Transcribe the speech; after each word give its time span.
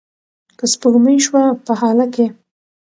که 0.57 0.65
سپوږمۍ 0.73 1.17
شوه 1.25 1.43
په 1.65 1.73
هاله 1.79 2.05
کې 2.13 2.25